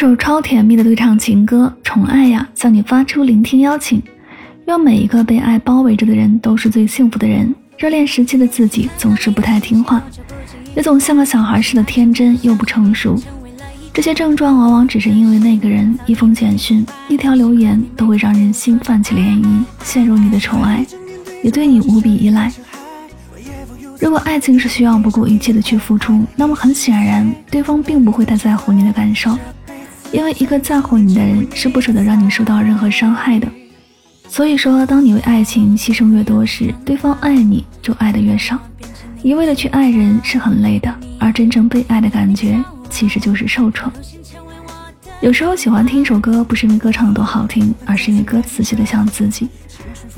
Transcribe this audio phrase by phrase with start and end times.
[0.00, 4.02] 首超甜蜜的对唱情歌《宠爱呀》向你发出聆听邀请。
[4.66, 7.54] 愿每一个被爱包围着的人都是最幸福的人。
[7.76, 10.02] 热恋时期的自己总是不太听话，
[10.74, 13.14] 也总像个小孩似的天真又不成熟。
[13.92, 20.82] 这些症状往往只是因为那个人一封简讯、一条留言都会让人心泛起涟漪，陷入你的宠爱，
[21.44, 22.50] 也对你无比依赖。
[24.00, 29.36] 如果爱情是需要不顾一切的去付出，那么很显然，对方并不会太在乎你的感受。
[30.12, 33.46] 因为一个在乎你的人是不舍得让你受到任何伤害的，
[34.28, 38.58] 所以说，当你为爱情牺牲越多时，对方爱你就爱的越少。
[39.22, 43.92] 一味的去爱人是很累的，而真正被爱的感觉其实就是受宠。
[45.20, 49.48] 有时候喜欢听一首歌，不是因为歌唱的多好听，而是因为歌词写的像自己。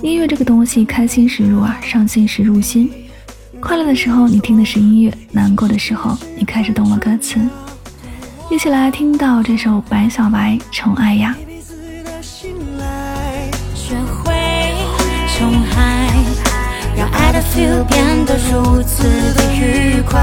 [0.00, 2.90] 音乐这个东西，开心时入耳，伤心时入心。
[3.60, 7.38] 快乐的时候你听的是音乐，难过的时候你开始懂了歌词。
[8.52, 11.34] 一起来听到这首白小白宠爱呀
[13.74, 14.30] 学会
[15.26, 16.10] 宠爱
[16.94, 20.20] 让爱的 feel 变得如此的愉快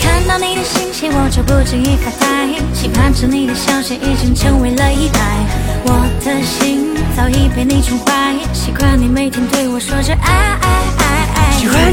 [0.00, 5.46] 看到你的信息我就不经意发呆期盼着你的消息已经成为了依赖。
[5.84, 10.99] 我的心早已被你宠坏习惯你每天对我说着爱爱爱。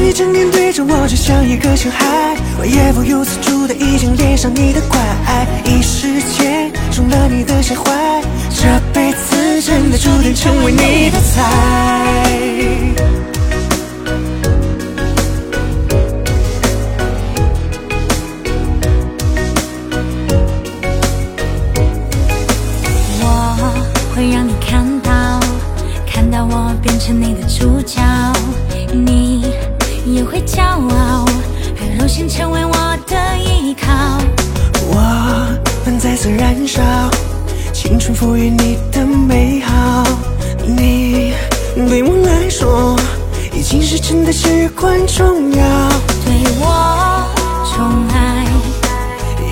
[0.08, 4.98] 你整天对着我就像一个小孩我也不由自主的已经恋上你的怪，
[5.66, 7.92] 一时间中了你的邪怀，
[8.48, 11.44] 这辈子真的注定成为你的菜。
[23.20, 25.38] 我会让你看到，
[26.10, 28.00] 看到我变成你的主角，
[28.90, 29.47] 你
[30.14, 31.24] 也会骄傲。
[31.78, 34.18] 很荣幸成为我的依靠，
[34.88, 36.82] 我们再次燃烧，
[37.72, 40.04] 青春赋予你的美好。
[40.66, 41.32] 你
[41.88, 42.96] 对我来说，
[43.54, 45.88] 已经是真的至关重要。
[46.24, 47.24] 对我
[47.72, 48.44] 宠爱，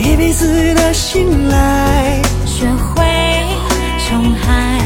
[0.00, 3.04] 一辈子的信赖，学会
[4.06, 4.80] 宠爱，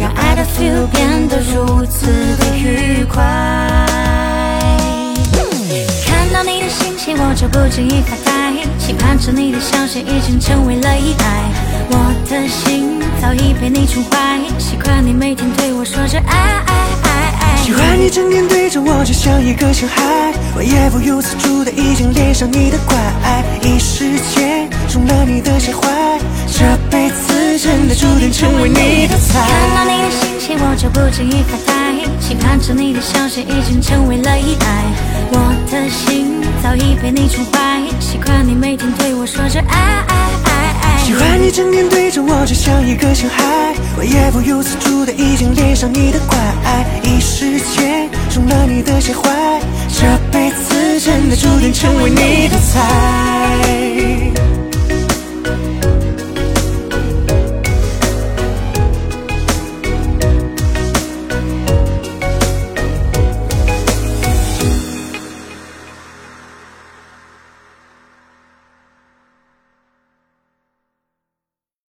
[0.00, 2.17] 让爱的 feel 变得如此
[7.38, 11.44] 就不经意发呆，期盼着你的消息已经成为了依赖。
[11.88, 16.34] 我的心早已被你宠坏，习惯你每天对我说着爱
[16.66, 17.56] 爱爱爱。
[17.62, 22.96] 喜欢你整天对着我就像一个小孩，我也不由自主的已经恋上你的乖，
[23.62, 26.18] 一时间中了你的邪怀，
[26.48, 27.27] 这辈子
[27.58, 29.40] 真的注定成为你的菜。
[29.46, 31.72] 看到你的信息我就不经意发呆，
[32.20, 34.84] 期盼着你的消息已经成为了依赖。
[35.32, 35.36] 我
[35.70, 36.38] 的心。
[36.60, 39.76] 早已被你宠坏，习惯你每天对我说着爱
[40.08, 40.14] 爱
[40.44, 40.98] 爱爱。
[41.04, 46.36] 喜欢你整天对着我就像一个小孩，我也不由自主的已经恋上你的怪，
[47.04, 49.30] 一时间中了你的邪怀，
[49.88, 54.47] 这辈子真的注定成为你的菜。